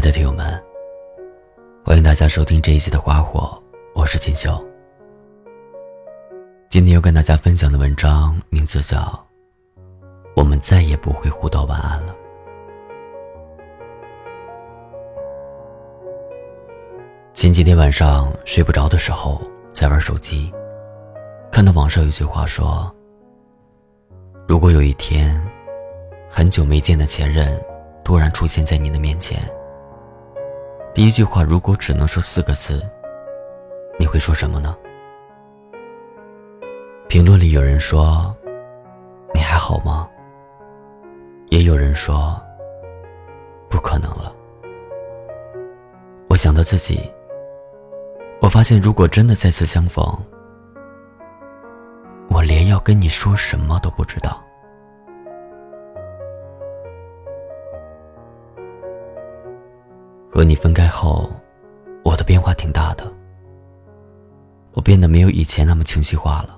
[0.00, 0.46] 爱的听友们，
[1.84, 3.62] 欢迎大家收听这一期的《花火》，
[3.94, 4.58] 我是锦绣。
[6.70, 8.96] 今天要跟大家分享的文章名字叫
[10.34, 12.14] 《我们再也不会互道晚安了》。
[17.34, 19.38] 前几天晚上睡不着的时候，
[19.70, 20.50] 在玩手机，
[21.52, 22.90] 看到网上有句话说
[24.48, 25.38] ：“如果有一天，
[26.26, 27.62] 很久没见的前任
[28.02, 29.38] 突然出现在你的面前。”
[30.92, 32.82] 第一句话，如果只能说四个字，
[33.98, 34.76] 你会说什么呢？
[37.08, 38.34] 评论里有人说
[39.32, 40.08] ：“你还好吗？”
[41.48, 42.40] 也有人说
[43.70, 44.34] ：“不可能了。”
[46.28, 47.00] 我想到自己，
[48.40, 50.04] 我发现，如果真的再次相逢，
[52.28, 54.40] 我连要跟你说什么都不知道。
[60.30, 61.28] 和你分开后，
[62.04, 63.04] 我的变化挺大的。
[64.72, 66.56] 我变得没有以前那么情绪化了，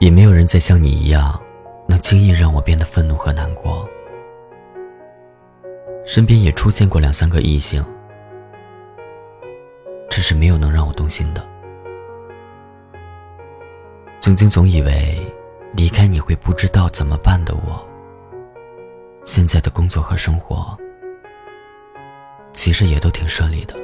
[0.00, 1.40] 也没有人再像你一样，
[1.86, 3.88] 能轻易让我变得愤怒和难过。
[6.04, 7.82] 身边也出现过两三个异性，
[10.10, 11.42] 只是没有能让我动心的。
[14.20, 15.24] 曾经总以为
[15.74, 17.93] 离开你会不知道怎么办的我。
[19.24, 20.76] 现在的工作和生活，
[22.52, 23.74] 其实也都挺顺利的。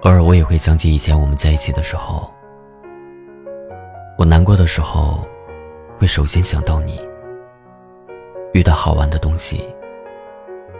[0.00, 2.28] 偶尔我也会想起以前我们在一起的时候，
[4.18, 5.24] 我难过的时候，
[5.96, 7.00] 会首先想到你；
[8.52, 9.64] 遇到好玩的东西，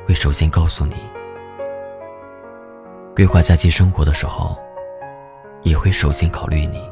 [0.05, 0.97] 会首先告诉你；
[3.15, 4.59] 规划假期生活的时候，
[5.63, 6.92] 也会首先考虑你。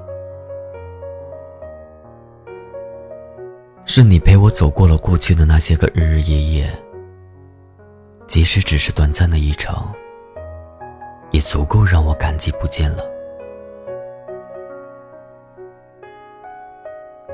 [3.92, 6.80] 是你陪我走过了过去的那些个日日夜夜，
[8.28, 9.84] 即使只是短暂的一程，
[11.32, 13.02] 也足够让我感激不尽了。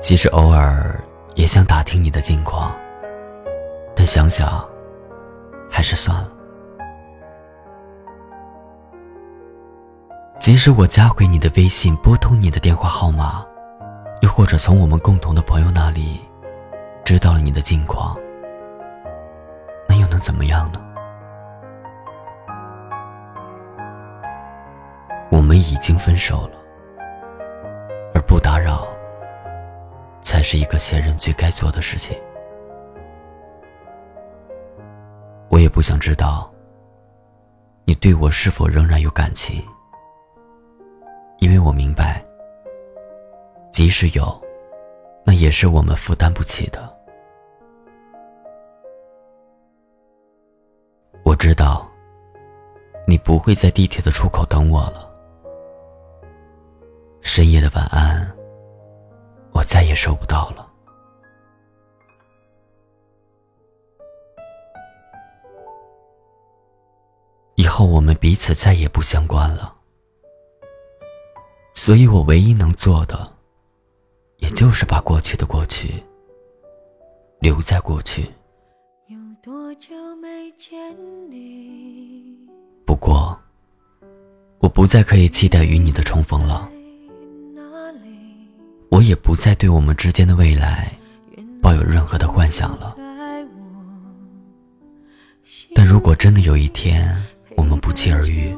[0.01, 0.99] 其实偶尔
[1.35, 2.75] 也想打听你的近况，
[3.95, 4.67] 但想想，
[5.69, 6.31] 还是算了。
[10.39, 13.45] 即使我加回你的微信，拨通你的电话号码，
[14.21, 16.19] 又或者从我们共同的朋友那里。
[17.07, 18.19] 知道了你的近况，
[19.87, 20.81] 那又能怎么样呢？
[25.31, 26.57] 我们已经分手了，
[28.13, 28.85] 而不打扰，
[30.21, 32.13] 才是一个前任最该做的事情。
[35.47, 36.51] 我也不想知道，
[37.85, 39.63] 你对我是否仍然有感情，
[41.39, 42.21] 因为我明白，
[43.71, 44.37] 即使有，
[45.23, 46.96] 那也是我们负担不起的。
[51.37, 51.87] 知道，
[53.07, 55.07] 你不会在地铁的出口等我了。
[57.21, 58.29] 深夜的晚安，
[59.51, 60.65] 我再也收不到了。
[67.55, 69.73] 以后我们彼此再也不相关了，
[71.73, 73.31] 所以我唯一能做的，
[74.37, 76.03] 也就是把过去的过去
[77.39, 78.31] 留在过去。
[79.07, 80.36] 有多久没？
[82.83, 83.37] 不过，
[84.57, 86.67] 我不再可以期待与你的重逢了。
[88.89, 90.91] 我也不再对我们之间的未来
[91.61, 92.95] 抱有任何的幻想了。
[95.75, 97.15] 但如果真的有一天
[97.55, 98.51] 我们不期而遇，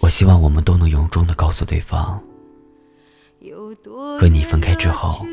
[0.00, 2.22] 我希望我们都能由衷的告诉对方，
[4.20, 5.26] 和你分开之后，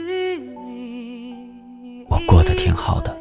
[2.10, 3.21] 我过得挺好的。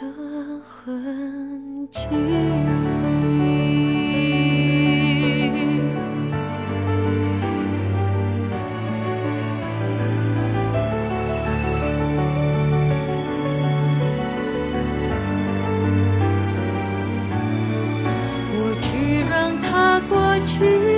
[0.00, 0.48] 的。
[0.80, 2.06] 痕迹。
[18.60, 20.97] 我去让它过去，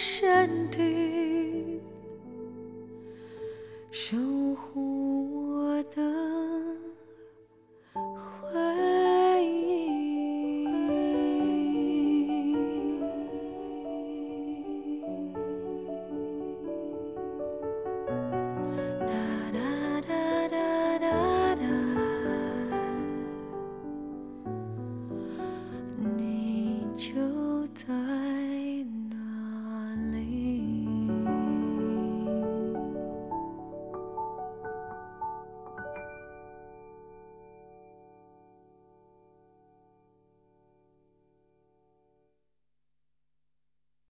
[0.00, 1.82] 山顶
[3.90, 4.16] 守
[4.54, 6.00] 护我的